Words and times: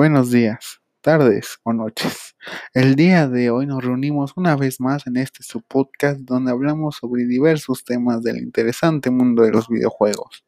Buenos 0.00 0.30
días, 0.30 0.80
tardes 1.02 1.58
o 1.62 1.74
noches. 1.74 2.34
El 2.72 2.94
día 2.94 3.28
de 3.28 3.50
hoy 3.50 3.66
nos 3.66 3.84
reunimos 3.84 4.32
una 4.34 4.56
vez 4.56 4.80
más 4.80 5.06
en 5.06 5.18
este 5.18 5.42
subpodcast 5.42 6.20
donde 6.20 6.52
hablamos 6.52 6.96
sobre 6.96 7.26
diversos 7.26 7.84
temas 7.84 8.22
del 8.22 8.38
interesante 8.38 9.10
mundo 9.10 9.42
de 9.42 9.50
los 9.50 9.68
videojuegos. 9.68 10.46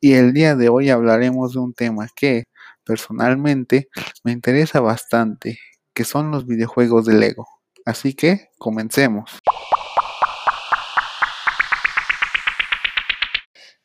Y 0.00 0.12
el 0.12 0.32
día 0.32 0.54
de 0.54 0.68
hoy 0.68 0.90
hablaremos 0.90 1.54
de 1.54 1.58
un 1.58 1.74
tema 1.74 2.06
que 2.14 2.44
personalmente 2.84 3.88
me 4.22 4.30
interesa 4.30 4.78
bastante, 4.78 5.58
que 5.92 6.04
son 6.04 6.30
los 6.30 6.46
videojuegos 6.46 7.04
de 7.04 7.14
Lego. 7.14 7.48
Así 7.84 8.14
que 8.14 8.50
comencemos. 8.58 9.40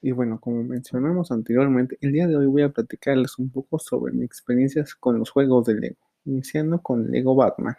Y 0.02 0.12
bueno, 0.12 0.40
como 0.40 0.64
mencionamos 0.64 1.32
anteriormente, 1.32 1.98
el 2.02 2.14
día 2.14 2.28
de 2.28 2.38
hoy 2.38 2.46
voy 2.46 2.62
a 2.62 2.70
platicarles 2.70 3.38
un 3.38 3.50
poco 3.52 3.80
sobre 3.80 4.14
mis 4.14 4.26
experiencias 4.26 4.96
con 4.96 5.20
los 5.20 5.30
juegos 5.30 5.66
de 5.66 5.76
Lego, 5.76 5.98
iniciando 6.24 6.82
con 6.82 7.12
Lego 7.12 7.36
Batman, 7.36 7.76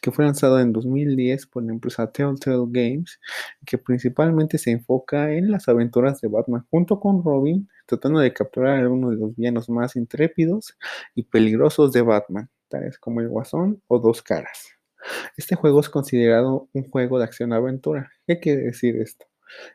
que 0.00 0.10
fue 0.10 0.24
lanzado 0.24 0.58
en 0.60 0.72
2010 0.72 1.46
por 1.48 1.62
la 1.62 1.72
empresa 1.72 2.10
Telltale 2.10 2.64
Games, 2.68 3.20
que 3.66 3.76
principalmente 3.76 4.56
se 4.56 4.70
enfoca 4.70 5.32
en 5.32 5.50
las 5.50 5.68
aventuras 5.68 6.22
de 6.22 6.28
Batman 6.28 6.66
junto 6.70 6.98
con 6.98 7.22
Robin, 7.22 7.68
tratando 7.86 8.20
de 8.20 8.32
capturar 8.32 8.82
a 8.82 8.88
uno 8.88 9.10
de 9.10 9.16
los 9.16 9.36
villanos 9.36 9.68
más 9.68 9.94
intrépidos 9.96 10.78
y 11.14 11.24
peligrosos 11.24 11.92
de 11.92 12.00
Batman, 12.00 12.48
tales 12.68 12.98
como 12.98 13.20
el 13.20 13.28
Guasón 13.28 13.82
o 13.88 13.98
Dos 13.98 14.22
Caras. 14.22 14.70
Este 15.36 15.54
juego 15.56 15.80
es 15.80 15.90
considerado 15.90 16.68
un 16.72 16.88
juego 16.88 17.18
de 17.18 17.24
acción-aventura. 17.24 18.10
¿Qué 18.26 18.40
quiere 18.40 18.62
decir 18.62 18.96
esto? 18.96 19.26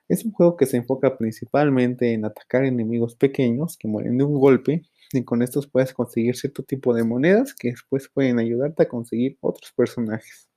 Es 0.08 0.26
un 0.26 0.32
juego 0.32 0.57
que 0.57 0.65
se 0.65 0.77
enfoca 0.77 1.18
principalmente 1.18 2.13
en 2.13 2.26
atacar 2.26 2.65
enemigos 2.65 3.15
pequeños 3.15 3.77
que 3.77 3.88
mueren 3.88 4.18
de 4.18 4.24
un 4.24 4.40
golpe 4.40 4.84
y 5.13 5.24
con 5.24 5.41
estos 5.41 5.68
puedes 5.68 5.93
conseguir 5.93 6.35
cierto 6.35 6.63
tipo 6.63 6.93
de 6.93 7.04
monedas 7.04 7.54
que 7.54 7.71
después 7.71 8.10
pueden 8.10 8.40
ayudarte 8.40 8.84
a 8.84 8.90
conseguir 8.90 9.38
otros 9.41 9.71
personajes. 9.74 10.49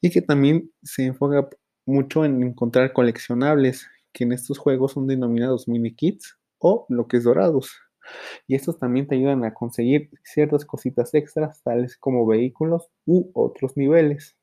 Y 0.00 0.10
que 0.10 0.22
también 0.22 0.70
se 0.82 1.04
enfoca 1.04 1.48
mucho 1.86 2.24
en 2.24 2.42
encontrar 2.42 2.92
coleccionables 2.92 3.88
que 4.12 4.24
en 4.24 4.32
estos 4.32 4.58
juegos 4.58 4.92
son 4.92 5.06
denominados 5.06 5.68
mini 5.68 5.94
kits 5.94 6.38
o 6.58 6.86
bloques 6.88 7.24
dorados. 7.24 7.72
Y 8.46 8.54
estos 8.54 8.78
también 8.78 9.06
te 9.06 9.14
ayudan 9.14 9.44
a 9.44 9.54
conseguir 9.54 10.10
ciertas 10.24 10.64
cositas 10.64 11.14
extras, 11.14 11.62
tales 11.62 11.96
como 11.96 12.26
vehículos 12.26 12.90
u 13.06 13.30
otros 13.34 13.76
niveles. 13.76 14.36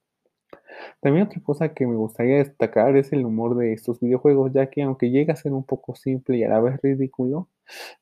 También 1.01 1.27
otra 1.27 1.41
cosa 1.41 1.73
que 1.73 1.87
me 1.87 1.95
gustaría 1.95 2.37
destacar 2.37 2.95
es 2.97 3.13
el 3.13 3.25
humor 3.25 3.55
de 3.57 3.73
estos 3.73 3.99
videojuegos, 3.99 4.51
ya 4.53 4.69
que 4.69 4.81
aunque 4.81 5.09
llega 5.09 5.33
a 5.33 5.37
ser 5.37 5.53
un 5.53 5.63
poco 5.63 5.95
simple 5.95 6.37
y 6.37 6.43
a 6.43 6.49
la 6.49 6.59
vez 6.59 6.79
ridículo, 6.81 7.47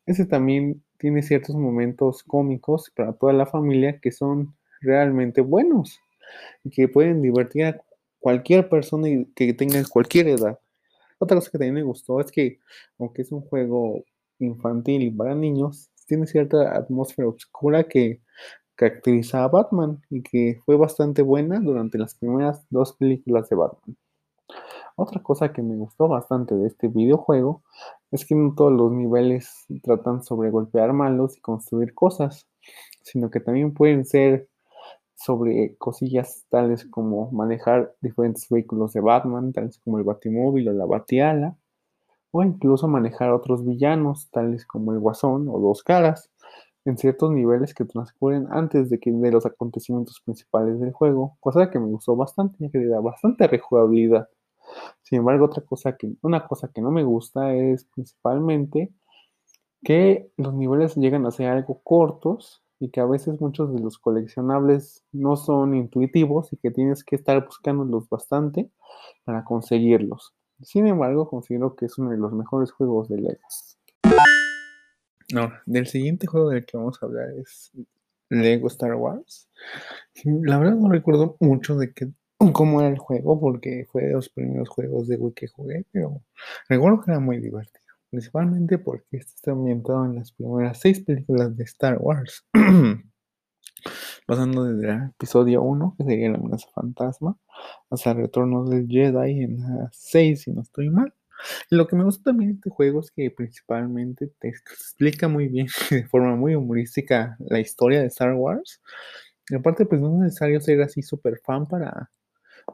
ese 0.05 0.25
también 0.25 0.83
tiene 0.97 1.21
ciertos 1.21 1.55
momentos 1.55 2.23
cómicos 2.23 2.91
para 2.95 3.13
toda 3.13 3.33
la 3.33 3.45
familia 3.45 3.99
que 3.99 4.11
son 4.11 4.55
realmente 4.81 5.41
buenos 5.41 5.99
y 6.63 6.69
que 6.71 6.87
pueden 6.87 7.21
divertir 7.21 7.65
a 7.65 7.81
cualquier 8.19 8.67
persona 8.69 9.07
que 9.35 9.53
tenga 9.53 9.81
cualquier 9.89 10.27
edad. 10.29 10.59
Otra 11.19 11.37
cosa 11.37 11.51
que 11.51 11.57
también 11.57 11.75
me 11.75 11.83
gustó 11.83 12.19
es 12.19 12.31
que, 12.31 12.59
aunque 12.99 13.23
es 13.23 13.31
un 13.31 13.41
juego 13.41 14.03
infantil 14.39 15.03
y 15.03 15.11
para 15.11 15.35
niños, 15.35 15.89
tiene 16.07 16.27
cierta 16.27 16.75
atmósfera 16.75 17.27
oscura 17.27 17.83
que 17.83 18.21
caracteriza 18.77 19.43
a 19.43 19.49
Batman 19.49 20.01
y 20.09 20.21
que 20.21 20.61
fue 20.65 20.77
bastante 20.77 21.23
buena 21.23 21.59
durante 21.59 21.97
las 21.97 22.15
primeras 22.15 22.65
dos 22.69 22.93
películas 22.93 23.49
de 23.49 23.55
Batman. 23.57 23.97
Otra 24.95 25.21
cosa 25.21 25.51
que 25.51 25.61
me 25.61 25.75
gustó 25.75 26.07
bastante 26.07 26.55
de 26.55 26.67
este 26.67 26.87
videojuego 26.87 27.63
es 28.11 28.25
que 28.25 28.35
no 28.35 28.55
todos 28.55 28.71
los 28.71 28.91
niveles 28.91 29.65
tratan 29.83 30.23
sobre 30.23 30.49
golpear 30.49 30.93
malos 30.93 31.37
y 31.37 31.41
construir 31.41 31.93
cosas, 31.93 32.47
sino 33.03 33.29
que 33.29 33.39
también 33.39 33.73
pueden 33.73 34.05
ser 34.05 34.47
sobre 35.15 35.75
cosillas 35.77 36.45
tales 36.49 36.85
como 36.85 37.31
manejar 37.31 37.95
diferentes 38.01 38.47
vehículos 38.49 38.93
de 38.93 39.01
Batman, 39.01 39.51
tales 39.51 39.79
como 39.79 39.97
el 39.97 40.03
Batimóvil 40.03 40.69
o 40.69 40.73
la 40.73 40.85
Batiala, 40.85 41.57
o 42.31 42.43
incluso 42.43 42.87
manejar 42.87 43.31
otros 43.31 43.65
villanos, 43.65 44.29
tales 44.31 44.65
como 44.65 44.93
el 44.93 44.99
Guasón 44.99 45.47
o 45.49 45.59
Dos 45.59 45.83
Caras, 45.83 46.29
en 46.87 46.97
ciertos 46.97 47.31
niveles 47.31 47.73
que 47.73 47.83
transcurren 47.83 48.47
antes 48.49 48.89
de, 48.89 48.97
que, 48.99 49.11
de 49.11 49.31
los 49.31 49.45
acontecimientos 49.45 50.21
principales 50.23 50.79
del 50.79 50.93
juego, 50.93 51.37
cosa 51.41 51.69
que 51.69 51.79
me 51.79 51.87
gustó 51.87 52.15
bastante, 52.15 52.55
ya 52.59 52.69
que 52.69 52.77
le 52.77 52.87
da 52.87 53.01
bastante 53.01 53.45
rejugabilidad. 53.45 54.29
Sin 55.03 55.19
embargo, 55.19 55.45
otra 55.45 55.63
cosa 55.63 55.97
que, 55.97 56.13
una 56.21 56.47
cosa 56.47 56.69
que 56.73 56.81
no 56.81 56.91
me 56.91 57.03
gusta 57.03 57.53
es 57.53 57.85
principalmente 57.93 58.93
que 59.83 60.31
los 60.37 60.53
niveles 60.53 60.95
llegan 60.95 61.25
a 61.25 61.31
ser 61.31 61.49
algo 61.49 61.81
cortos 61.83 62.63
y 62.79 62.89
que 62.89 63.01
a 63.01 63.05
veces 63.05 63.41
muchos 63.41 63.73
de 63.73 63.79
los 63.81 63.97
coleccionables 63.97 65.03
no 65.11 65.35
son 65.35 65.75
intuitivos 65.75 66.53
y 66.53 66.57
que 66.57 66.71
tienes 66.71 67.03
que 67.03 67.17
estar 67.17 67.43
buscándolos 67.45 68.07
bastante 68.07 68.71
para 69.25 69.43
conseguirlos. 69.43 70.33
Sin 70.61 70.87
embargo, 70.87 71.29
considero 71.29 71.75
que 71.75 71.85
es 71.85 71.97
uno 71.97 72.11
de 72.11 72.17
los 72.17 72.31
mejores 72.31 72.71
juegos 72.71 73.09
de 73.09 73.17
Lego. 73.17 73.41
No, 75.33 75.51
del 75.65 75.87
siguiente 75.87 76.25
juego 76.25 76.49
del 76.49 76.65
que 76.65 76.77
vamos 76.77 76.97
a 77.01 77.05
hablar 77.05 77.29
es 77.31 77.71
Lego 78.29 78.67
Star 78.67 78.95
Wars. 78.95 79.49
La 80.23 80.57
verdad 80.57 80.75
no 80.75 80.89
recuerdo 80.89 81.35
mucho 81.39 81.75
de 81.77 81.93
qué, 81.93 82.09
cómo 82.53 82.81
era 82.81 82.89
el 82.89 82.97
juego, 82.97 83.39
porque 83.39 83.85
fue 83.91 84.03
de 84.03 84.13
los 84.13 84.29
primeros 84.29 84.69
juegos 84.69 85.07
de 85.07 85.17
Wii 85.17 85.33
que 85.33 85.47
jugué, 85.47 85.85
pero 85.91 86.21
recuerdo 86.69 87.01
que 87.01 87.11
era 87.11 87.19
muy 87.19 87.39
divertido. 87.39 87.85
Principalmente 88.09 88.77
porque 88.77 89.17
este 89.17 89.33
está 89.35 89.51
ambientado 89.51 90.05
en 90.05 90.15
las 90.15 90.31
primeras 90.31 90.79
seis 90.79 91.01
películas 91.01 91.57
de 91.57 91.63
Star 91.65 91.97
Wars. 91.99 92.45
Pasando 94.25 94.63
desde 94.63 94.89
el 94.89 95.03
episodio 95.09 95.61
1, 95.61 95.95
que 95.97 96.03
sería 96.05 96.29
la 96.29 96.37
amenaza 96.37 96.69
fantasma, 96.73 97.37
hasta 97.89 98.11
el 98.11 98.17
retorno 98.17 98.63
del 98.65 98.87
Jedi 98.87 99.43
en 99.43 99.59
la 99.59 99.89
6, 99.91 100.41
si 100.41 100.51
no 100.51 100.61
estoy 100.61 100.89
mal. 100.89 101.13
Lo 101.69 101.87
que 101.87 101.95
me 101.95 102.03
gusta 102.03 102.31
también 102.31 102.51
de 102.51 102.55
este 102.55 102.69
juego 102.69 102.99
es 102.99 103.11
que 103.11 103.31
principalmente 103.31 104.31
te 104.39 104.49
explica 104.49 105.27
muy 105.27 105.47
bien, 105.47 105.67
de 105.91 106.05
forma 106.07 106.35
muy 106.35 106.55
humorística, 106.55 107.37
la 107.39 107.59
historia 107.59 108.01
de 108.01 108.07
Star 108.07 108.33
Wars. 108.33 108.81
Y 109.49 109.55
aparte, 109.55 109.85
pues 109.85 110.01
no 110.01 110.13
es 110.15 110.19
necesario 110.19 110.59
ser 110.61 110.81
así 110.81 111.01
súper 111.01 111.39
fan 111.43 111.67
para, 111.67 112.09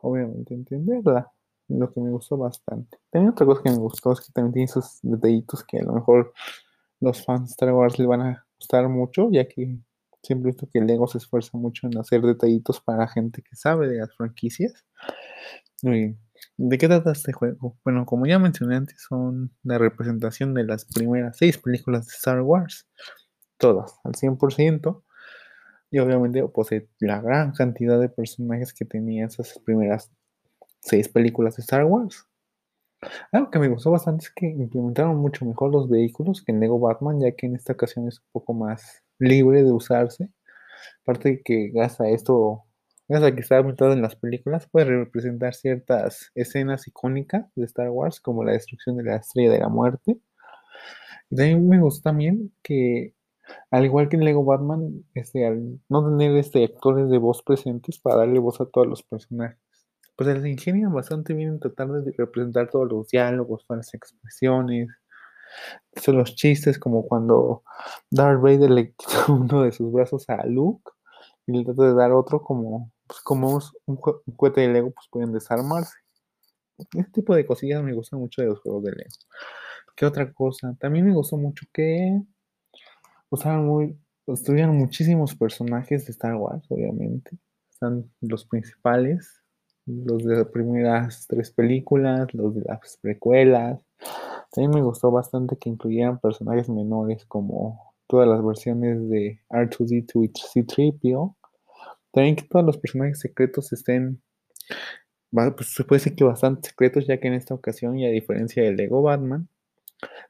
obviamente, 0.02 0.54
entenderla. 0.54 1.32
Lo 1.70 1.92
que 1.92 2.02
me 2.02 2.12
gustó 2.12 2.38
bastante. 2.38 2.98
También 3.10 3.32
otra 3.32 3.46
cosa 3.46 3.62
que 3.64 3.72
me 3.72 3.78
gustó 3.78 4.12
es 4.12 4.22
que 4.22 4.34
también 4.34 4.54
tiene 4.54 4.66
esos 4.66 5.00
detallitos 5.02 5.64
que 5.64 5.80
a 5.80 5.84
lo 5.84 5.94
mejor 5.94 6.34
los 7.00 7.24
fans 7.24 7.50
de 7.50 7.52
Star 7.52 7.72
Wars 7.74 7.98
les 7.98 8.08
van 8.08 8.22
a 8.22 8.46
gustar 8.60 8.88
mucho, 8.90 9.30
ya 9.32 9.48
que 9.48 9.78
siempre 10.22 10.50
he 10.50 10.54
visto 10.54 10.70
que 10.72 10.82
Lego 10.82 11.08
se 11.08 11.20
esfuerza 11.20 11.58
mucho 11.58 11.88
en 11.88 11.98
hacer 11.98 12.22
detallitos 12.22 12.80
para 12.82 13.08
gente 13.08 13.42
que 13.42 13.56
sabe 13.56 13.88
de 13.88 13.98
las 14.00 14.16
franquicias. 14.16 14.86
Y 15.84 16.16
¿De 16.58 16.78
qué 16.78 16.88
trata 16.88 17.12
este 17.12 17.34
juego? 17.34 17.78
Bueno, 17.84 18.06
como 18.06 18.26
ya 18.26 18.40
mencioné 18.40 18.76
antes, 18.76 19.02
son 19.08 19.52
la 19.64 19.78
representación 19.78 20.54
de 20.54 20.64
las 20.66 20.86
primeras 20.86 21.38
seis 21.38 21.58
películas 21.58 22.08
de 22.08 22.14
Star 22.14 22.42
Wars. 22.42 22.88
Todas, 23.58 24.00
al 24.04 24.14
100%. 24.14 25.04
Y 25.92 26.00
obviamente 26.00 26.48
posee 26.48 26.90
la 27.00 27.22
gran 27.22 27.52
cantidad 27.54 28.00
de 28.00 28.10
personajes 28.10 28.74
que 28.74 28.86
tenía 28.86 29.26
esas 29.28 29.60
primeras 29.66 30.12
seis 30.82 31.10
películas 31.10 31.56
de 31.56 31.62
Star 31.62 31.86
Wars. 31.86 32.28
Algo 33.32 33.52
que 33.52 33.60
me 33.60 33.68
gustó 33.68 33.92
bastante 33.92 34.26
es 34.26 34.32
que 34.32 34.48
implementaron 34.48 35.18
mucho 35.18 35.46
mejor 35.46 35.72
los 35.72 35.90
vehículos 35.90 36.44
que 36.44 36.52
en 36.52 36.60
Lego 36.60 36.80
Batman, 36.80 37.20
ya 37.20 37.32
que 37.32 37.48
en 37.48 37.56
esta 37.56 37.74
ocasión 37.74 38.08
es 38.08 38.20
un 38.20 38.26
poco 38.32 38.54
más 38.54 39.04
libre 39.20 39.64
de 39.64 39.72
usarse. 39.72 40.30
Aparte 41.04 41.30
de 41.30 41.42
que 41.44 41.72
gracias 43.08 43.32
a 43.32 43.36
que 43.36 43.42
está 43.42 43.58
ambientado 43.58 43.94
en 43.94 44.02
las 44.02 44.16
películas, 44.16 44.68
puede 44.70 44.86
representar 44.86 45.54
ciertas 45.54 46.32
escenas 46.36 46.88
icónicas 46.88 47.46
de 47.56 47.66
Star 47.66 47.90
Wars, 47.90 48.20
como 48.20 48.44
la 48.44 48.54
destrucción 48.54 48.98
de 48.98 49.04
la 49.04 49.18
estrella 49.18 49.52
de 49.52 49.60
la 49.60 49.70
muerte. 49.70 50.20
Y 51.30 51.36
también 51.36 51.68
me 51.68 51.80
gusta 51.82 52.10
también 52.12 52.54
que, 52.64 53.16
al 53.72 53.86
igual 53.86 54.10
que 54.10 54.18
en 54.18 54.26
Lego 54.26 54.46
Batman, 54.46 55.04
este, 55.14 55.46
al 55.48 55.80
no 55.90 56.06
tener 56.10 56.36
este, 56.38 56.64
actores 56.64 57.10
de 57.10 57.18
voz 57.18 57.44
presentes 57.44 58.00
para 58.00 58.18
darle 58.18 58.40
voz 58.40 58.62
a 58.62 58.66
todos 58.66 58.88
los 58.88 59.04
personajes, 59.04 59.60
pues 60.16 60.42
se 60.42 60.50
ingenian 60.50 60.94
bastante 60.94 61.34
bien 61.34 61.50
en 61.50 61.60
tratar 61.60 61.90
de 61.92 62.14
representar 62.18 62.70
todos 62.70 62.90
los 62.90 63.10
diálogos, 63.10 63.66
todas 63.66 63.80
las 63.80 63.94
expresiones, 63.96 64.90
son 65.96 66.18
los 66.18 66.36
chistes, 66.36 66.80
como 66.80 67.08
cuando 67.08 67.64
Darth 68.10 68.42
Vader 68.42 68.72
le 68.72 68.94
quita 68.94 69.26
uno 69.30 69.64
de 69.64 69.72
sus 69.72 69.92
brazos 69.92 70.30
a 70.30 70.46
Luke 70.46 70.93
y 71.46 71.52
le 71.52 71.64
trata 71.66 71.84
de 71.84 71.94
dar 71.94 72.12
otro 72.12 72.42
como 72.42 72.92
pues 73.08 73.20
como 73.22 73.60
un, 73.86 73.98
cohete 73.98 74.62
de 74.62 74.70
Lego, 74.70 74.92
pues 74.92 75.08
pueden 75.12 75.34
desarmarse. 75.34 75.98
Este 76.78 77.12
tipo 77.12 77.36
de 77.36 77.46
cosillas 77.46 77.84
me 77.84 77.94
gustan 77.94 78.20
mucho 78.20 78.42
de 78.42 78.48
los 78.48 78.60
juegos 78.60 78.84
de 78.84 78.92
Lego. 78.92 79.16
¿Qué 79.96 80.06
otra 80.06 80.32
cosa? 80.34 80.76
También 80.80 81.06
me 81.06 81.14
gustó 81.14 81.38
mucho 81.38 81.66
que 81.72 82.20
usaban 83.30 83.66
muy, 83.66 83.98
estuvieron 84.28 84.78
muchísimos 84.78 85.36
personajes 85.36 86.06
de 86.06 86.12
Star 86.12 86.36
Wars, 86.36 86.66
obviamente. 86.70 87.38
Están 87.70 88.12
los 88.22 88.46
principales, 88.46 89.44
los 89.86 90.24
de 90.24 90.38
las 90.38 90.48
primeras 90.48 91.28
tres 91.28 91.52
películas, 91.52 92.34
los 92.34 92.56
de 92.56 92.62
las 92.62 92.98
precuelas. 93.02 93.82
También 94.52 94.72
me 94.72 94.82
gustó 94.82 95.12
bastante 95.12 95.58
que 95.58 95.70
incluyeran 95.70 96.20
personajes 96.20 96.70
menores 96.70 97.26
como 97.26 97.93
todas 98.14 98.30
las 98.30 98.46
versiones 98.46 99.10
de 99.10 99.40
R2D2 99.50 100.26
y 100.26 100.32
C-3PO. 100.40 101.36
También 102.12 102.36
que 102.36 102.44
todos 102.44 102.64
los 102.64 102.78
personajes 102.78 103.20
secretos 103.20 103.74
estén, 103.74 104.22
pues 105.32 105.74
se 105.74 105.84
puede 105.84 105.98
decir 105.98 106.16
que 106.16 106.24
bastante 106.24 106.70
secretos, 106.70 107.08
ya 107.08 107.20
que 107.20 107.28
en 107.28 107.34
esta 107.34 107.56
ocasión, 107.56 107.98
y 107.98 108.06
a 108.06 108.12
diferencia 108.12 108.62
del 108.62 108.76
Lego 108.76 109.02
Batman, 109.02 109.50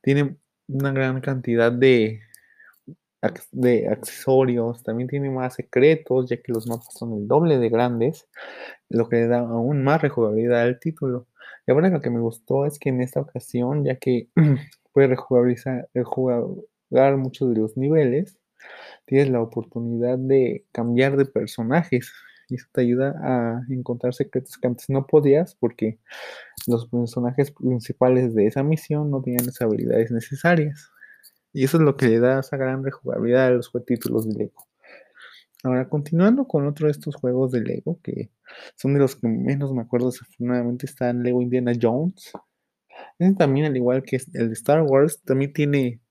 tiene 0.02 0.38
una 0.70 0.94
gran 0.94 1.20
cantidad 1.20 1.74
de, 1.74 2.22
de 3.52 3.90
accesorios, 3.90 4.82
también 4.82 5.10
tiene 5.10 5.30
más 5.30 5.56
secretos, 5.56 6.30
ya 6.30 6.38
que 6.38 6.54
los 6.54 6.66
mapas 6.68 6.94
son 6.98 7.12
el 7.18 7.28
doble 7.28 7.58
de 7.58 7.68
grandes, 7.68 8.30
lo 8.88 9.10
que 9.10 9.18
le 9.18 9.28
da 9.28 9.40
aún 9.40 9.84
más 9.84 10.02
rejugabilidad 10.02 10.62
al 10.62 10.80
título. 10.80 11.28
Y 11.68 11.74
ahora 11.74 11.90
lo 11.90 12.00
que 12.00 12.10
me 12.10 12.22
gustó 12.22 12.66
es 12.66 12.80
que 12.80 12.88
en 12.88 13.02
esta 13.02 13.20
ocasión, 13.20 13.84
ya 13.84 13.98
que 13.98 14.30
puede 14.94 15.08
rejugabilizar, 15.08 15.90
muchos 17.18 17.50
de 17.54 17.60
los 17.60 17.78
niveles, 17.78 18.38
tienes 19.06 19.30
la 19.30 19.42
oportunidad 19.42 20.18
de 20.18 20.66
cambiar 20.72 21.18
de 21.18 21.26
personajes. 21.26 22.12
Y 22.50 22.56
eso 22.56 22.68
te 22.72 22.82
ayuda 22.82 23.16
a 23.24 23.62
encontrar 23.70 24.14
secretos 24.14 24.58
que 24.58 24.68
antes 24.68 24.90
no 24.90 25.08
podías 25.08 25.56
porque 25.56 25.98
los 26.68 26.88
personajes 26.88 27.52
principales 27.52 28.36
de 28.36 28.48
esa 28.48 28.64
misión 28.64 29.10
no 29.10 29.22
tenían 29.22 29.46
las 29.46 29.62
habilidades 29.62 30.12
necesarias. 30.12 30.92
Y 31.54 31.64
eso 31.64 31.78
es 31.78 31.84
lo 31.84 31.96
que 31.98 32.08
le 32.08 32.20
da 32.20 32.40
esa 32.40 32.58
gran 32.58 32.84
rejugabilidad 32.84 33.48
a 33.48 33.52
los 33.52 33.72
títulos 33.86 34.28
de 34.28 34.36
Lego. 34.36 34.68
Ahora, 35.64 35.88
continuando 35.88 36.46
con 36.46 36.68
otro 36.68 36.88
de 36.88 36.92
estos 36.92 37.16
juegos 37.16 37.52
de 37.52 37.62
Lego, 37.62 38.00
que 38.04 38.32
son 38.76 38.94
de 38.94 39.00
los 39.00 39.16
que 39.16 39.28
menos 39.28 39.74
me 39.74 39.82
acuerdo, 39.82 40.08
desafortunadamente 40.08 40.86
está 40.86 41.10
en 41.10 41.24
Lego 41.24 41.42
Indiana 41.42 41.72
Jones. 41.82 42.34
Este 43.18 43.36
también, 43.36 43.68
al 43.68 43.78
igual 43.78 44.04
que 44.04 44.20
el 44.34 44.52
Star 44.52 44.82
Wars, 44.82 45.22
también 45.24 45.54
tiene 45.54 46.02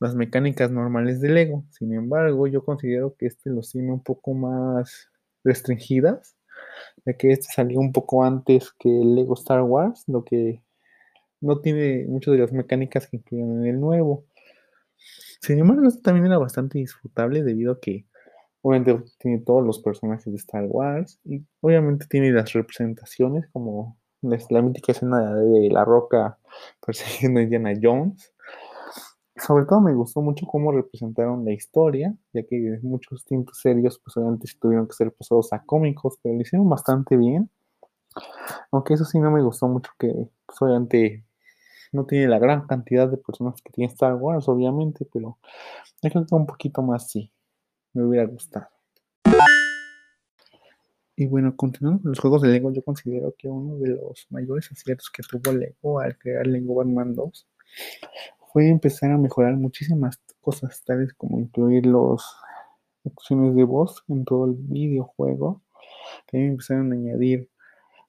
las 0.00 0.14
mecánicas 0.14 0.70
normales 0.70 1.20
de 1.20 1.30
Lego. 1.30 1.64
Sin 1.70 1.92
embargo, 1.94 2.46
yo 2.46 2.64
considero 2.64 3.14
que 3.16 3.26
este 3.26 3.50
los 3.50 3.70
tiene 3.70 3.92
un 3.92 4.02
poco 4.02 4.34
más 4.34 5.10
restringidas, 5.44 6.36
ya 7.04 7.14
que 7.14 7.32
este 7.32 7.48
salió 7.52 7.80
un 7.80 7.92
poco 7.92 8.24
antes 8.24 8.72
que 8.78 8.88
el 8.88 9.14
Lego 9.14 9.34
Star 9.34 9.62
Wars, 9.62 10.04
lo 10.06 10.24
que 10.24 10.62
no 11.40 11.60
tiene 11.60 12.06
muchas 12.08 12.32
de 12.32 12.40
las 12.40 12.52
mecánicas 12.52 13.06
que 13.06 13.16
incluyen 13.16 13.62
en 13.62 13.66
el 13.66 13.80
nuevo. 13.80 14.24
Sin 15.40 15.58
embargo, 15.58 15.88
este 15.88 16.02
también 16.02 16.26
era 16.26 16.38
bastante 16.38 16.78
disfrutable 16.78 17.42
debido 17.42 17.72
a 17.72 17.80
que 17.80 18.06
obviamente 18.62 19.04
tiene 19.18 19.40
todos 19.40 19.64
los 19.64 19.80
personajes 19.80 20.32
de 20.32 20.36
Star 20.36 20.64
Wars 20.66 21.20
y 21.24 21.44
obviamente 21.60 22.06
tiene 22.08 22.30
las 22.30 22.52
representaciones 22.52 23.48
como 23.52 23.98
la, 24.22 24.62
mítica 24.62 24.92
escena 24.92 25.34
de 25.34 25.68
la 25.68 25.84
roca 25.84 26.38
persiguiendo 26.86 27.40
a 27.40 27.42
Indiana 27.42 27.72
Jones 27.80 28.31
sobre 29.36 29.64
todo 29.64 29.80
me 29.80 29.94
gustó 29.94 30.20
mucho 30.20 30.46
cómo 30.46 30.72
representaron 30.72 31.44
la 31.44 31.52
historia, 31.52 32.14
ya 32.32 32.42
que 32.42 32.78
muchos 32.82 33.24
tintos 33.24 33.58
serios, 33.58 33.98
pues 33.98 34.16
obviamente 34.16 34.46
tuvieron 34.60 34.86
que 34.86 34.94
ser 34.94 35.12
pasados 35.12 35.52
a 35.52 35.62
cómicos, 35.64 36.18
pero 36.22 36.34
lo 36.34 36.42
hicieron 36.42 36.68
bastante 36.68 37.16
bien. 37.16 37.50
Aunque 38.70 38.94
eso 38.94 39.04
sí 39.04 39.18
no 39.18 39.30
me 39.30 39.42
gustó 39.42 39.68
mucho 39.68 39.90
que, 39.98 40.12
pues 40.46 40.60
no 41.92 42.06
tiene 42.06 42.28
la 42.28 42.38
gran 42.38 42.66
cantidad 42.66 43.08
de 43.08 43.16
personas 43.16 43.60
que 43.62 43.72
tiene 43.72 43.92
Star 43.92 44.14
Wars, 44.14 44.48
obviamente, 44.48 45.06
pero 45.12 45.38
yo 46.02 46.10
creo 46.10 46.26
que 46.26 46.34
un 46.34 46.46
poquito 46.46 46.82
más 46.82 47.10
sí, 47.10 47.30
me 47.94 48.04
hubiera 48.04 48.26
gustado. 48.26 48.68
Y 51.16 51.26
bueno, 51.26 51.54
continuando 51.56 52.02
con 52.02 52.10
los 52.10 52.18
juegos 52.18 52.42
de 52.42 52.48
Lego, 52.48 52.72
yo 52.72 52.82
considero 52.82 53.34
que 53.36 53.48
uno 53.48 53.76
de 53.76 53.90
los 53.90 54.26
mayores 54.30 54.70
aciertos 54.72 55.10
que 55.10 55.22
tuvo 55.22 55.52
Lego 55.56 56.00
al 56.00 56.18
crear 56.18 56.46
Lego 56.46 56.74
Batman 56.74 57.14
2 57.14 57.46
fue 58.52 58.68
empezar 58.68 59.10
a 59.10 59.18
mejorar 59.18 59.56
muchísimas 59.56 60.20
cosas, 60.40 60.82
tales 60.84 61.14
como 61.14 61.38
incluir 61.40 61.86
las 61.86 62.22
opciones 63.04 63.54
de 63.54 63.64
voz 63.64 64.04
en 64.08 64.24
todo 64.24 64.46
el 64.46 64.54
videojuego. 64.54 65.62
También 66.30 66.52
empezaron 66.52 66.92
a 66.92 66.94
añadir 66.94 67.48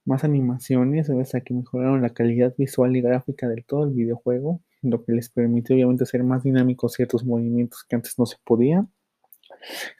más 0.05 0.23
animaciones, 0.23 1.09
hasta 1.09 1.41
que 1.41 1.53
mejoraron 1.53 2.01
la 2.01 2.09
calidad 2.09 2.53
visual 2.57 2.95
y 2.95 3.01
gráfica 3.01 3.47
de 3.47 3.61
todo 3.61 3.85
el 3.85 3.91
videojuego, 3.91 4.61
lo 4.81 5.03
que 5.05 5.13
les 5.13 5.29
permitió 5.29 5.75
obviamente 5.75 6.03
hacer 6.03 6.23
más 6.23 6.43
dinámicos 6.43 6.93
ciertos 6.93 7.23
movimientos 7.23 7.85
que 7.87 7.95
antes 7.95 8.19
no 8.19 8.25
se 8.25 8.35
podían. 8.43 8.89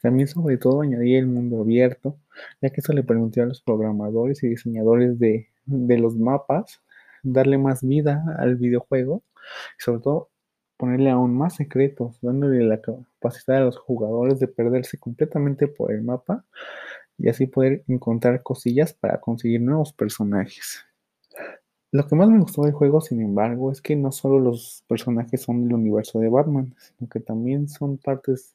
También 0.01 0.27
sobre 0.27 0.57
todo 0.57 0.81
añadir 0.81 1.19
el 1.19 1.27
mundo 1.27 1.61
abierto, 1.61 2.17
ya 2.61 2.69
que 2.69 2.81
eso 2.81 2.91
le 2.91 3.03
permitió 3.03 3.43
a 3.43 3.45
los 3.45 3.61
programadores 3.61 4.43
y 4.43 4.49
diseñadores 4.49 5.17
de, 5.19 5.47
de 5.65 5.97
los 5.97 6.17
mapas 6.17 6.81
darle 7.23 7.57
más 7.57 7.81
vida 7.81 8.23
al 8.37 8.57
videojuego 8.57 9.23
y 9.79 9.83
sobre 9.83 10.01
todo 10.01 10.29
ponerle 10.83 11.11
aún 11.11 11.33
más 11.33 11.55
secretos, 11.55 12.19
dándole 12.21 12.61
la 12.65 12.81
capacidad 12.81 13.59
a 13.59 13.61
los 13.61 13.77
jugadores 13.77 14.39
de 14.39 14.49
perderse 14.49 14.97
completamente 14.97 15.69
por 15.69 15.93
el 15.93 16.01
mapa 16.01 16.43
y 17.17 17.29
así 17.29 17.47
poder 17.47 17.85
encontrar 17.87 18.43
cosillas 18.43 18.91
para 18.91 19.21
conseguir 19.21 19.61
nuevos 19.61 19.93
personajes. 19.93 20.83
Lo 21.89 22.05
que 22.05 22.17
más 22.17 22.27
me 22.27 22.37
gustó 22.37 22.63
del 22.63 22.73
juego, 22.73 22.99
sin 22.99 23.21
embargo, 23.21 23.71
es 23.71 23.81
que 23.81 23.95
no 23.95 24.11
solo 24.11 24.39
los 24.39 24.83
personajes 24.85 25.41
son 25.41 25.63
del 25.63 25.75
universo 25.75 26.19
de 26.19 26.27
Batman, 26.27 26.75
sino 26.77 27.09
que 27.09 27.21
también 27.21 27.69
son 27.69 27.97
partes, 27.97 28.53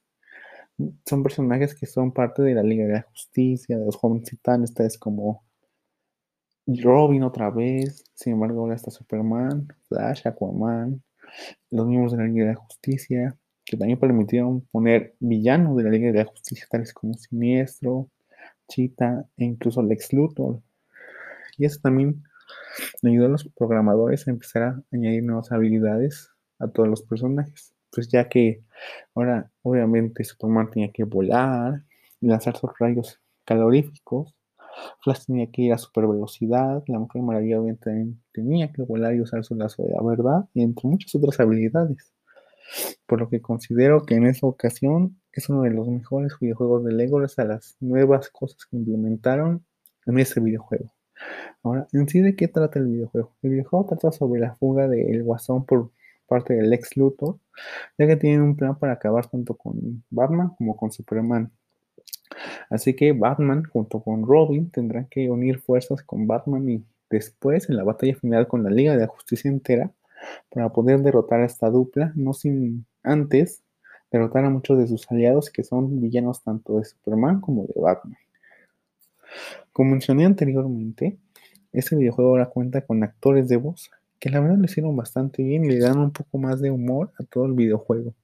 son 1.07 1.23
personajes 1.23 1.75
que 1.75 1.87
son 1.87 2.13
parte 2.13 2.43
de 2.43 2.53
la 2.53 2.63
Liga 2.63 2.85
de 2.85 2.93
la 2.93 3.07
Justicia, 3.11 3.79
de 3.79 3.87
los 3.87 3.97
jóvenes 3.97 4.29
titanes, 4.29 4.75
tales 4.75 4.99
como 4.99 5.45
Robin 6.67 7.23
otra 7.23 7.49
vez, 7.49 8.05
sin 8.13 8.35
embargo 8.35 8.61
ahora 8.61 8.75
está 8.75 8.91
Superman, 8.91 9.67
Flash, 9.89 10.29
Aquaman, 10.29 11.03
los 11.71 11.87
miembros 11.87 12.13
de 12.13 12.19
la 12.19 12.25
Liga 12.25 12.47
de 12.47 12.53
la 12.53 12.59
Justicia, 12.59 13.37
que 13.65 13.77
también 13.77 13.99
permitieron 13.99 14.63
poner 14.71 15.15
villanos 15.21 15.77
de 15.77 15.85
la 15.85 15.91
Liga 15.91 16.11
de 16.11 16.19
la 16.19 16.25
Justicia, 16.25 16.67
tales 16.71 16.93
como 16.93 17.15
Siniestro, 17.15 18.09
Cheetah 18.69 19.27
e 19.37 19.45
incluso 19.45 19.83
Lex 19.83 20.13
Luthor. 20.13 20.63
Y 21.57 21.65
eso 21.65 21.81
también 21.83 22.23
ayudó 23.03 23.27
a 23.27 23.31
los 23.31 23.49
programadores 23.57 24.27
a 24.27 24.31
empezar 24.31 24.63
a 24.63 24.83
añadir 24.93 25.23
nuevas 25.23 25.53
habilidades 25.53 26.31
a 26.59 26.69
todos 26.69 26.89
los 26.89 27.03
personajes. 27.03 27.75
Pues 27.91 28.09
ya 28.09 28.29
que 28.29 28.63
ahora 29.15 29.51
obviamente 29.63 30.25
Superman 30.25 30.71
tenía 30.71 30.93
que 30.93 31.05
volar 31.05 31.85
y 32.21 32.27
lanzar 32.29 32.57
sus 32.57 32.71
rayos 32.79 33.21
caloríficos. 33.45 34.35
Flash 35.03 35.27
tenía 35.27 35.51
que 35.51 35.63
ir 35.63 35.73
a 35.73 35.79
super 35.79 36.07
velocidad, 36.07 36.83
la 36.87 36.99
Mujer 36.99 37.23
Maravilla 37.23 37.61
obviamente 37.61 38.15
tenía 38.33 38.73
que 38.73 38.83
volar 38.83 39.15
y 39.15 39.21
usar 39.21 39.45
su 39.45 39.55
lazo 39.55 39.83
de 39.85 39.91
la 39.91 40.03
verdad, 40.03 40.49
y 40.55 40.63
entre 40.63 40.89
muchas 40.89 41.15
otras 41.15 41.41
habilidades. 41.41 42.13
Por 43.07 43.21
lo 43.21 43.29
que 43.29 43.41
considero 43.41 44.05
que 44.05 44.15
en 44.15 44.27
esta 44.27 44.47
ocasión 44.47 45.21
es 45.33 45.49
uno 45.49 45.63
de 45.63 45.71
los 45.71 45.89
mejores 45.89 46.35
videojuegos 46.41 46.85
de 46.85 46.93
Lego 46.93 47.19
a 47.19 47.45
las 47.45 47.77
nuevas 47.81 48.29
cosas 48.31 48.67
que 48.67 48.77
implementaron 48.77 49.65
en 50.07 50.19
ese 50.19 50.41
videojuego. 50.41 50.93
Ahora, 51.63 51.87
en 51.93 52.09
sí, 52.09 52.21
¿de 52.21 52.37
qué 52.37 52.49
trata 52.49 52.79
el 52.79 52.87
videojuego? 52.87 53.35
El 53.43 53.51
videojuego 53.51 53.87
trata 53.87 54.13
sobre 54.13 54.41
la 54.41 54.55
fuga 54.57 54.89
del 54.89 55.23
Guasón 55.23 55.65
por 55.65 55.91
parte 56.27 56.55
del 56.55 56.73
ex 56.73 56.97
Luthor, 56.97 57.39
ya 57.99 58.07
que 58.07 58.17
tienen 58.17 58.43
un 58.43 58.57
plan 58.57 58.79
para 58.79 58.93
acabar 58.93 59.27
tanto 59.29 59.57
con 59.57 60.05
Batman 60.11 60.51
como 60.57 60.77
con 60.77 60.93
Superman. 60.93 61.51
Así 62.71 62.95
que 62.95 63.13
Batman 63.13 63.65
junto 63.65 64.01
con 64.01 64.27
Robin 64.27 64.71
tendrán 64.71 65.07
que 65.07 65.31
unir 65.31 65.61
fuerzas 65.61 66.03
con 66.03 66.27
Batman 66.27 66.69
y 66.69 66.85
después 67.11 67.69
en 67.71 67.77
la 67.77 67.85
batalla 67.85 68.15
final 68.15 68.49
con 68.49 68.63
la 68.63 68.71
Liga 68.71 68.93
de 68.93 69.01
la 69.01 69.07
Justicia 69.07 69.51
entera 69.51 69.91
para 70.51 70.69
poder 70.71 71.01
derrotar 71.01 71.41
a 71.41 71.47
esta 71.47 71.71
dupla, 71.71 72.13
no 72.17 72.33
sin 72.33 72.87
antes 73.03 73.63
derrotar 74.11 74.45
a 74.45 74.51
muchos 74.51 74.79
de 74.79 74.87
sus 74.87 75.11
aliados 75.11 75.51
que 75.51 75.65
son 75.65 76.01
villanos 76.01 76.43
tanto 76.43 76.79
de 76.79 76.85
Superman 76.85 77.41
como 77.41 77.67
de 77.67 77.75
Batman. 77.81 78.19
Como 79.73 79.91
mencioné 79.91 80.25
anteriormente, 80.25 81.19
este 81.73 81.97
videojuego 81.97 82.31
ahora 82.31 82.47
cuenta 82.47 82.81
con 82.81 83.03
actores 83.03 83.49
de 83.49 83.57
voz 83.57 83.91
que 84.19 84.31
la 84.31 84.41
verdad 84.41 84.57
lo 84.57 84.65
hicieron 84.65 84.97
bastante 84.97 85.43
bien 85.43 85.65
y 85.65 85.69
le 85.69 85.79
dan 85.79 85.99
un 85.99 86.11
poco 86.11 86.39
más 86.39 86.61
de 86.61 86.71
humor 86.71 87.13
a 87.19 87.25
todo 87.25 87.47
el 87.47 87.53
videojuego. 87.53 88.15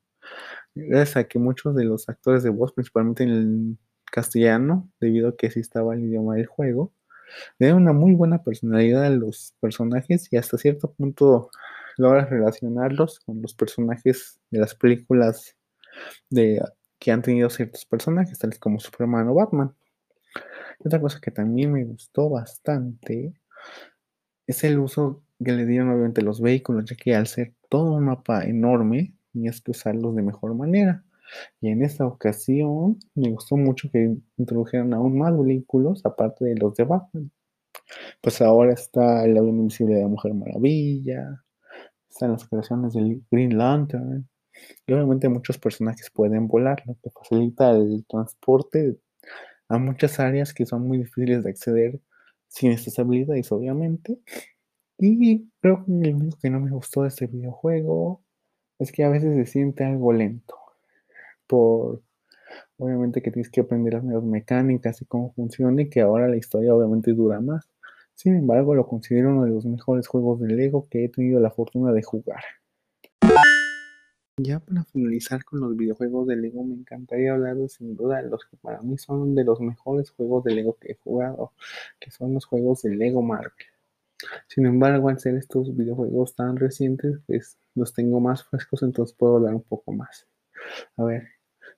Gracias 0.74 1.16
a 1.16 1.24
que 1.24 1.38
muchos 1.38 1.74
de 1.76 1.84
los 1.84 2.08
actores 2.08 2.42
de 2.42 2.50
voz, 2.50 2.72
principalmente 2.72 3.22
en 3.22 3.30
el 3.30 3.78
castellano, 4.14 4.88
debido 5.00 5.30
a 5.30 5.36
que 5.36 5.48
así 5.48 5.58
estaba 5.58 5.94
el 5.94 6.04
idioma 6.04 6.36
del 6.36 6.46
juego. 6.46 6.92
Le 7.58 7.68
da 7.68 7.74
una 7.74 7.92
muy 7.92 8.14
buena 8.14 8.44
personalidad 8.44 9.04
a 9.04 9.10
los 9.10 9.54
personajes 9.60 10.32
y 10.32 10.36
hasta 10.36 10.56
cierto 10.56 10.92
punto 10.92 11.50
logra 11.96 12.24
relacionarlos 12.24 13.18
con 13.20 13.42
los 13.42 13.54
personajes 13.54 14.38
de 14.50 14.60
las 14.60 14.76
películas 14.76 15.56
de, 16.30 16.62
que 17.00 17.10
han 17.10 17.22
tenido 17.22 17.50
ciertos 17.50 17.84
personajes, 17.86 18.38
tales 18.38 18.60
como 18.60 18.78
Superman 18.78 19.28
o 19.28 19.34
Batman. 19.34 19.74
otra 20.84 21.00
cosa 21.00 21.20
que 21.20 21.32
también 21.32 21.72
me 21.72 21.84
gustó 21.84 22.30
bastante 22.30 23.34
es 24.46 24.62
el 24.62 24.78
uso 24.78 25.24
que 25.44 25.52
le 25.52 25.66
dieron 25.66 25.90
obviamente 25.90 26.22
los 26.22 26.40
vehículos, 26.40 26.84
ya 26.84 26.96
que 26.96 27.16
al 27.16 27.26
ser 27.26 27.54
todo 27.68 27.94
un 27.94 28.04
mapa 28.04 28.44
enorme, 28.44 29.14
tenías 29.32 29.60
que 29.60 29.72
usarlos 29.72 30.14
de 30.14 30.22
mejor 30.22 30.54
manera. 30.54 31.04
Y 31.60 31.70
en 31.70 31.82
esta 31.82 32.06
ocasión 32.06 32.98
me 33.14 33.30
gustó 33.30 33.56
mucho 33.56 33.88
que 33.90 34.16
introdujeran 34.36 34.94
aún 34.94 35.18
más 35.18 35.36
vehículos 35.38 36.02
aparte 36.04 36.44
de 36.44 36.56
los 36.56 36.74
de 36.74 36.84
Batman. 36.84 37.30
Pues 38.22 38.40
ahora 38.42 38.72
está 38.72 39.24
el 39.24 39.36
avión 39.36 39.58
invisible 39.58 39.96
de 39.96 40.02
la 40.02 40.08
Mujer 40.08 40.34
Maravilla, 40.34 41.44
están 42.10 42.32
las 42.32 42.48
creaciones 42.48 42.94
del 42.94 43.22
Green 43.30 43.58
Lantern, 43.58 44.28
Y 44.86 44.92
obviamente 44.92 45.28
muchos 45.28 45.58
personajes 45.58 46.10
pueden 46.12 46.48
volar, 46.48 46.82
lo 46.86 46.96
que 47.02 47.10
facilita 47.10 47.72
el 47.72 48.04
transporte 48.08 48.98
a 49.68 49.78
muchas 49.78 50.20
áreas 50.20 50.54
que 50.54 50.66
son 50.66 50.86
muy 50.86 50.98
difíciles 50.98 51.44
de 51.44 51.50
acceder 51.50 52.00
sin 52.48 52.72
estas 52.72 52.98
habilidades, 52.98 53.50
obviamente. 53.52 54.18
Y 54.98 55.50
creo 55.60 55.84
que 55.84 55.92
lo 55.92 56.16
único 56.18 56.38
que 56.40 56.50
no 56.50 56.60
me 56.60 56.70
gustó 56.70 57.02
de 57.02 57.08
este 57.08 57.26
videojuego 57.26 58.22
es 58.78 58.92
que 58.92 59.04
a 59.04 59.08
veces 59.10 59.34
se 59.36 59.46
siente 59.46 59.84
algo 59.84 60.12
lento. 60.12 60.56
Por 61.46 62.02
obviamente 62.78 63.22
que 63.22 63.30
tienes 63.30 63.50
que 63.50 63.60
aprender 63.60 63.94
las 63.94 64.04
nuevas 64.04 64.24
mecánicas 64.24 65.00
y 65.02 65.04
cómo 65.06 65.32
funciona 65.32 65.82
y 65.82 65.88
que 65.88 66.00
ahora 66.00 66.28
la 66.28 66.36
historia 66.36 66.74
obviamente 66.74 67.12
dura 67.12 67.40
más. 67.40 67.68
Sin 68.14 68.36
embargo, 68.36 68.74
lo 68.74 68.86
considero 68.86 69.30
uno 69.30 69.44
de 69.44 69.50
los 69.50 69.66
mejores 69.66 70.06
juegos 70.06 70.40
de 70.40 70.48
Lego 70.54 70.86
que 70.88 71.04
he 71.04 71.08
tenido 71.08 71.40
la 71.40 71.50
fortuna 71.50 71.92
de 71.92 72.02
jugar. 72.02 72.42
Ya 74.36 74.58
para 74.58 74.84
finalizar 74.84 75.44
con 75.44 75.60
los 75.60 75.76
videojuegos 75.76 76.26
de 76.26 76.36
Lego, 76.36 76.64
me 76.64 76.74
encantaría 76.74 77.32
hablar 77.32 77.56
sin 77.68 77.94
duda 77.96 78.20
de 78.20 78.28
los 78.28 78.44
que 78.44 78.56
para 78.56 78.82
mí 78.82 78.98
son 78.98 79.34
de 79.34 79.44
los 79.44 79.60
mejores 79.60 80.10
juegos 80.10 80.42
de 80.44 80.54
Lego 80.54 80.76
que 80.80 80.92
he 80.92 80.94
jugado, 80.96 81.52
que 82.00 82.10
son 82.10 82.34
los 82.34 82.44
juegos 82.44 82.82
de 82.82 82.96
Lego 82.96 83.22
Marvel. 83.22 83.52
Sin 84.48 84.66
embargo, 84.66 85.08
al 85.08 85.20
ser 85.20 85.36
estos 85.36 85.76
videojuegos 85.76 86.34
tan 86.34 86.56
recientes, 86.56 87.20
pues 87.26 87.58
los 87.74 87.92
tengo 87.92 88.20
más 88.20 88.44
frescos, 88.44 88.82
entonces 88.82 89.14
puedo 89.16 89.36
hablar 89.36 89.54
un 89.54 89.62
poco 89.62 89.92
más. 89.92 90.26
A 90.96 91.04
ver, 91.04 91.28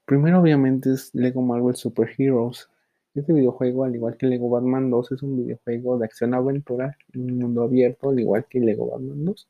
primero 0.05 0.41
obviamente 0.41 0.93
es 0.93 1.15
Lego 1.15 1.43
Marvel 1.43 1.77
Super 1.77 2.11
Heroes. 2.17 2.69
Este 3.15 3.33
videojuego, 3.33 3.85
al 3.85 3.95
igual 3.95 4.17
que 4.19 4.27
Lego 4.27 4.51
Batman 4.51 4.91
2, 4.91 5.13
es 5.13 5.23
un 5.23 5.39
videojuego 5.39 5.99
de 5.99 6.05
acción-aventura 6.05 6.99
en 7.15 7.31
un 7.31 7.39
mundo 7.39 7.63
abierto, 7.63 8.11
al 8.11 8.21
igual 8.21 8.45
que 8.49 8.61
Lego 8.61 8.91
Batman 8.91 9.25
2. 9.25 9.49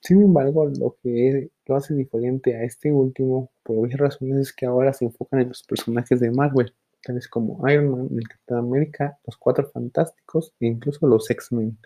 Sin 0.00 0.20
embargo, 0.20 0.66
lo 0.66 0.96
que 1.00 1.50
lo 1.66 1.76
hace 1.76 1.94
diferente 1.94 2.56
a 2.56 2.64
este 2.64 2.92
último, 2.92 3.50
por 3.62 3.78
obvias 3.78 4.00
razones, 4.00 4.38
es 4.38 4.52
que 4.52 4.66
ahora 4.66 4.92
se 4.92 5.04
enfocan 5.04 5.40
en 5.40 5.48
los 5.48 5.62
personajes 5.62 6.18
de 6.18 6.32
Marvel, 6.32 6.74
tales 7.04 7.28
como 7.28 7.68
Iron 7.68 7.90
Man, 7.90 8.08
el 8.18 8.26
Capitán 8.28 8.58
América, 8.58 9.18
los 9.26 9.36
Cuatro 9.36 9.70
Fantásticos 9.70 10.52
e 10.58 10.66
incluso 10.66 11.06
los 11.06 11.30
X-Men. 11.30 11.78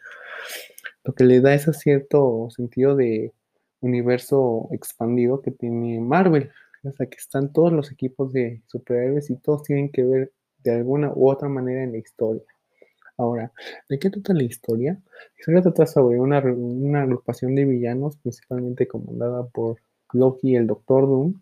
Lo 1.04 1.12
que 1.12 1.24
le 1.24 1.40
da 1.40 1.54
ese 1.54 1.74
cierto 1.74 2.48
sentido 2.50 2.96
de 2.96 3.32
universo 3.80 4.68
expandido 4.72 5.40
que 5.42 5.50
tiene 5.50 6.00
Marvel. 6.00 6.50
O 6.88 6.92
sea, 6.92 7.06
que 7.06 7.16
están 7.16 7.52
todos 7.52 7.72
los 7.72 7.90
equipos 7.92 8.32
de 8.32 8.62
superhéroes 8.66 9.30
y 9.30 9.36
todos 9.36 9.62
tienen 9.62 9.90
que 9.90 10.04
ver 10.04 10.32
de 10.64 10.72
alguna 10.72 11.12
u 11.14 11.30
otra 11.30 11.48
manera 11.48 11.82
en 11.82 11.92
la 11.92 11.98
historia. 11.98 12.42
Ahora, 13.16 13.52
¿de 13.88 13.98
qué 13.98 14.10
trata 14.10 14.32
la 14.32 14.44
historia? 14.44 14.92
La 14.92 15.40
historia 15.40 15.62
trata 15.62 15.86
sobre 15.86 16.20
una, 16.20 16.40
una 16.40 17.02
agrupación 17.02 17.54
de 17.54 17.64
villanos, 17.64 18.16
principalmente 18.16 18.86
comandada 18.86 19.46
por 19.48 19.78
Loki 20.12 20.52
y 20.52 20.56
el 20.56 20.68
Doctor 20.68 21.06
Doom, 21.06 21.34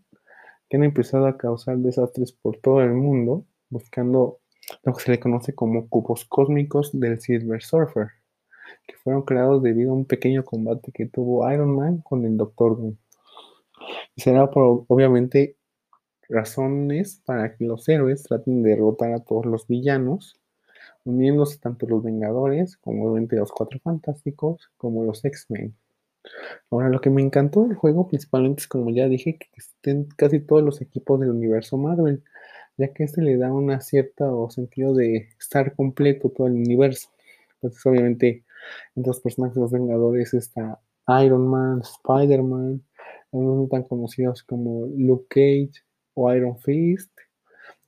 que 0.68 0.76
han 0.78 0.84
empezado 0.84 1.26
a 1.26 1.36
causar 1.36 1.76
desastres 1.78 2.32
por 2.32 2.56
todo 2.58 2.80
el 2.80 2.92
mundo, 2.92 3.44
buscando 3.68 4.40
lo 4.84 4.94
que 4.94 5.04
se 5.04 5.10
le 5.12 5.20
conoce 5.20 5.54
como 5.54 5.88
cubos 5.88 6.24
cósmicos 6.24 6.98
del 6.98 7.20
Silver 7.20 7.62
Surfer, 7.62 8.08
que 8.86 8.96
fueron 8.96 9.22
creados 9.22 9.62
debido 9.62 9.90
a 9.90 9.94
un 9.94 10.06
pequeño 10.06 10.44
combate 10.44 10.92
que 10.92 11.06
tuvo 11.06 11.50
Iron 11.52 11.76
Man 11.76 11.98
con 11.98 12.24
el 12.24 12.36
Doctor 12.36 12.76
Doom. 12.76 12.96
Será 14.16 14.50
por, 14.50 14.84
obviamente, 14.88 15.56
razones 16.28 17.22
para 17.24 17.56
que 17.56 17.64
los 17.64 17.88
héroes 17.88 18.24
traten 18.24 18.62
de 18.62 18.70
derrotar 18.70 19.12
a 19.12 19.20
todos 19.20 19.46
los 19.46 19.66
villanos, 19.66 20.40
uniéndose 21.04 21.58
tanto 21.58 21.86
los 21.86 22.02
Vengadores, 22.02 22.76
como 22.76 23.04
obviamente 23.04 23.36
los 23.36 23.52
Cuatro 23.52 23.78
Fantásticos, 23.80 24.70
como 24.76 25.04
los 25.04 25.24
X-Men. 25.24 25.76
Ahora, 26.70 26.88
lo 26.88 27.00
que 27.00 27.10
me 27.10 27.22
encantó 27.22 27.64
del 27.64 27.76
juego 27.76 28.08
principalmente 28.08 28.62
es, 28.62 28.68
como 28.68 28.90
ya 28.90 29.06
dije, 29.06 29.38
que 29.38 29.48
estén 29.56 30.08
casi 30.16 30.40
todos 30.40 30.62
los 30.62 30.80
equipos 30.80 31.20
del 31.20 31.30
universo 31.30 31.76
Marvel, 31.76 32.24
ya 32.76 32.92
que 32.92 33.04
este 33.04 33.22
le 33.22 33.36
da 33.36 33.52
un 33.52 33.80
cierto 33.80 34.50
sentido 34.50 34.94
de 34.94 35.28
estar 35.38 35.74
completo 35.74 36.30
todo 36.30 36.48
el 36.48 36.54
universo. 36.54 37.08
Entonces, 37.54 37.86
obviamente, 37.86 38.44
entre 38.94 39.10
los 39.10 39.20
personajes 39.20 39.54
de 39.54 39.60
los 39.60 39.70
Vengadores 39.70 40.34
está 40.34 40.80
Iron 41.22 41.46
Man, 41.46 41.82
Spider-Man, 41.82 42.82
algunos 43.32 43.68
tan 43.68 43.82
conocidos 43.84 44.42
como 44.42 44.86
Luke 44.86 45.26
Cage 45.28 45.84
o 46.14 46.32
Iron 46.32 46.58
Fist. 46.58 47.12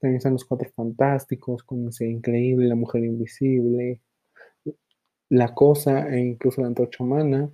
También 0.00 0.18
están 0.18 0.32
los 0.34 0.44
Cuatro 0.44 0.70
Fantásticos, 0.74 1.62
como 1.62 1.88
ese 1.88 2.06
increíble, 2.06 2.68
la 2.68 2.74
Mujer 2.74 3.04
Invisible, 3.04 4.00
la 5.28 5.54
Cosa 5.54 6.08
e 6.08 6.20
incluso 6.20 6.60
la 6.60 6.68
Antorcha 6.68 7.02
Humana. 7.02 7.50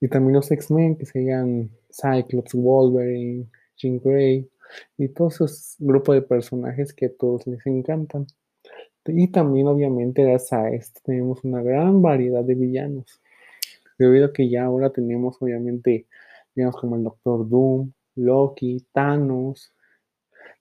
Y 0.00 0.08
también 0.08 0.34
los 0.34 0.50
X-Men, 0.50 0.96
que 0.96 1.06
serían 1.06 1.70
Cyclops, 1.90 2.54
Wolverine, 2.54 3.46
Jean 3.76 3.98
Grey, 3.98 4.48
y 4.98 5.08
todos 5.08 5.34
esos 5.34 5.76
grupos 5.78 6.14
de 6.14 6.22
personajes 6.22 6.92
que 6.92 7.06
a 7.06 7.14
todos 7.14 7.46
les 7.46 7.64
encantan. 7.66 8.26
Y 9.06 9.28
también, 9.28 9.68
obviamente, 9.68 10.22
gracias 10.22 10.52
a 10.52 11.02
tenemos 11.04 11.44
una 11.44 11.62
gran 11.62 12.02
variedad 12.02 12.42
de 12.42 12.54
villanos. 12.54 13.20
Debido 13.98 14.26
a 14.26 14.32
que 14.32 14.48
ya 14.48 14.64
ahora 14.64 14.90
tenemos, 14.90 15.36
obviamente, 15.40 16.06
villanos 16.56 16.76
como 16.76 16.96
el 16.96 17.04
Doctor 17.04 17.48
Doom, 17.48 17.92
Loki, 18.16 18.84
Thanos. 18.92 19.72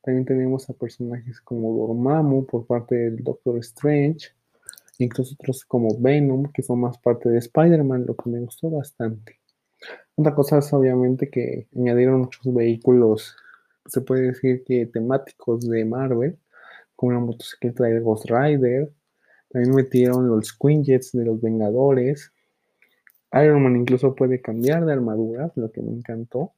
También 0.04 0.25
tenemos 0.25 0.70
a 0.70 0.74
personajes 0.74 1.42
como 1.42 1.75
Dormammu 1.75 2.46
por 2.46 2.68
parte 2.68 2.96
del 2.96 3.24
Doctor 3.24 3.58
Strange. 3.60 4.30
Incluso 5.00 5.36
otros 5.40 5.66
como 5.66 5.90
Venom, 6.00 6.52
que 6.54 6.62
son 6.62 6.82
más 6.82 6.98
parte 7.00 7.30
de 7.30 7.40
Spider-Man, 7.40 8.06
lo 8.06 8.16
que 8.16 8.30
me 8.30 8.40
gustó 8.40 8.70
bastante. 8.70 9.40
Otra 10.16 10.34
cosa 10.34 10.60
es 10.60 10.72
obviamente 10.72 11.30
que 11.30 11.68
añadieron 11.75 12.22
muchos 12.22 12.54
vehículos, 12.54 13.36
se 13.86 14.02
puede 14.02 14.28
decir 14.28 14.64
que 14.64 14.86
temáticos 14.86 15.68
de 15.68 15.84
Marvel, 15.86 16.38
como 16.96 17.12
la 17.12 17.20
motocicleta 17.20 17.84
de 17.84 18.00
Ghost 18.00 18.30
Rider. 18.30 18.92
También 19.50 19.75
metieron 19.75 20.28
los 20.28 20.54
Quinjets 20.54 21.12
de 21.12 21.25
los 21.25 21.42
Vengadores. 21.42 22.32
Iron 23.34 23.63
Man 23.63 23.75
incluso 23.75 24.15
puede 24.15 24.41
cambiar 24.41 24.86
de 24.86 24.94
armadura, 24.94 25.51
lo 25.55 25.72
que 25.72 25.82
me 25.82 25.91
encantó. 25.91 26.53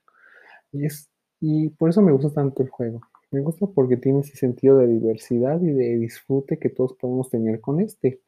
Y, 0.72 0.86
es, 0.86 1.10
y 1.40 1.70
por 1.70 1.90
eso 1.90 2.02
me 2.02 2.12
gusta 2.12 2.32
tanto 2.32 2.64
el 2.64 2.70
juego. 2.70 3.02
Me 3.32 3.42
gusta 3.42 3.68
porque 3.68 3.98
tiene 3.98 4.22
ese 4.22 4.38
sentido 4.38 4.78
de 4.78 4.88
diversidad 4.88 5.62
y 5.62 5.72
de 5.72 5.98
disfrute 5.98 6.60
que 6.60 6.70
todos 6.70 6.94
podemos 6.94 7.30
tener 7.30 7.60
con 7.60 7.82
este. 7.82 8.22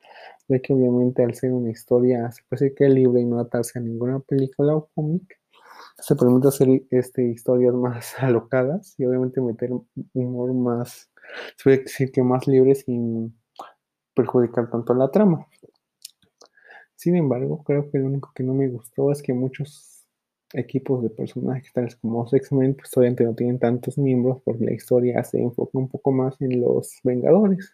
Ya 0.48 0.60
que 0.60 0.74
obviamente 0.74 1.24
al 1.24 1.36
ser 1.36 1.54
una 1.54 1.70
historia 1.72 2.32
se 2.32 2.44
puede 2.50 2.66
decir 2.66 2.76
que 2.76 2.90
libre 2.90 3.22
y 3.22 3.26
no 3.26 3.40
atarse 3.40 3.80
a 3.80 3.82
ninguna 3.82 4.20
película 4.20 4.76
o 4.76 4.90
cómic, 4.94 5.40
se 5.98 6.16
permite 6.16 6.48
hacer 6.48 6.84
este, 6.90 7.24
historias 7.28 7.74
más 7.74 8.16
alocadas 8.20 8.96
y 8.98 9.06
obviamente 9.06 9.42
meter 9.42 9.72
humor 10.14 10.54
más, 10.54 11.10
se 11.58 11.64
puede 11.64 11.78
decir 11.80 12.12
que 12.12 12.24
más 12.24 12.48
libre 12.48 12.76
sin 12.76 13.36
perjudicar 14.14 14.70
tanto 14.70 14.94
la 14.94 15.10
trama. 15.12 15.48
Sin 17.00 17.16
embargo, 17.16 17.64
creo 17.64 17.90
que 17.90 17.98
lo 17.98 18.08
único 18.08 18.34
que 18.36 18.44
no 18.44 18.54
me 18.54 18.68
gustó 18.68 19.10
es 19.10 19.24
que 19.24 19.32
muchos 19.32 20.06
equipos 20.52 21.02
de 21.02 21.10
personajes 21.10 21.72
tales 21.72 21.96
como 21.96 22.24
los 22.24 22.34
X-Men, 22.34 22.76
pues 22.76 22.96
obviamente 22.98 23.24
no 23.24 23.34
tienen 23.34 23.58
tantos 23.58 23.98
miembros 23.98 24.42
porque 24.44 24.66
la 24.66 24.74
historia 24.74 25.24
se 25.24 25.42
enfoca 25.42 25.78
un 25.78 25.88
poco 25.88 26.12
más 26.12 26.36
en 26.42 26.60
los 26.60 27.00
Vengadores. 27.06 27.74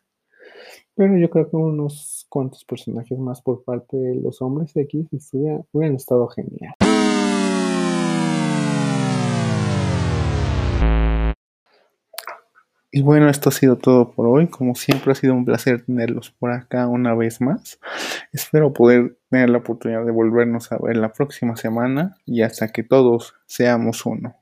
Pero 0.94 1.18
yo 1.18 1.28
creo 1.32 1.50
que 1.50 1.56
unos 1.56 2.28
cuantos 2.30 2.64
personajes 2.66 3.18
más 3.18 3.42
por 3.42 3.64
parte 3.64 3.98
de 3.98 4.14
los 4.14 4.44
hombres 4.44 4.76
de 4.76 4.84
X 4.84 5.08
hubieran 5.72 5.96
estado 5.96 6.28
genial. 6.28 6.76
Y 12.98 13.02
bueno, 13.02 13.30
esto 13.30 13.50
ha 13.50 13.52
sido 13.52 13.76
todo 13.76 14.14
por 14.14 14.26
hoy. 14.26 14.48
Como 14.48 14.74
siempre 14.74 15.12
ha 15.12 15.16
sido 15.16 15.34
un 15.34 15.44
placer 15.44 15.82
tenerlos 15.82 16.32
por 16.32 16.52
acá 16.52 16.88
una 16.88 17.14
vez 17.14 17.42
más. 17.42 17.78
Espero 18.32 18.72
poder 18.72 19.18
tener 19.30 19.50
la 19.50 19.58
oportunidad 19.58 20.06
de 20.06 20.14
volvernos 20.14 20.72
a 20.72 20.78
ver 20.78 20.96
la 20.96 21.12
próxima 21.12 21.58
semana 21.58 22.16
y 22.26 22.44
hasta 22.44 22.70
que 22.70 22.84
todos 22.84 23.34
seamos 23.48 24.06
uno. 24.06 24.38